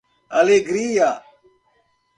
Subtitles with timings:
[0.39, 1.11] Alegria